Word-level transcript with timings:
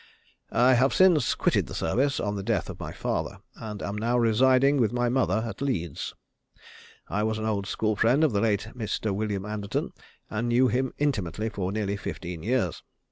I 0.49 0.73
have 0.73 0.95
since 0.95 1.35
quitted 1.35 1.67
the 1.67 1.75
service, 1.75 2.19
on 2.19 2.35
the 2.35 2.41
death 2.41 2.71
of 2.71 2.79
my 2.79 2.91
father, 2.91 3.37
and 3.55 3.83
am 3.83 3.95
now 3.99 4.17
residing 4.17 4.77
with 4.77 4.91
my 4.91 5.09
mother 5.09 5.43
at 5.47 5.61
Leeds. 5.61 6.15
I 7.07 7.21
was 7.21 7.37
an 7.37 7.45
old 7.45 7.67
school 7.67 7.95
friend 7.95 8.23
of 8.23 8.31
the 8.31 8.41
late 8.41 8.69
Mr. 8.75 9.13
William 9.13 9.45
Anderton, 9.45 9.91
and 10.27 10.47
knew 10.49 10.69
him 10.69 10.91
intimately 10.97 11.49
for 11.49 11.71
nearly 11.71 11.97
fifteen 11.97 12.41
years. 12.41 12.81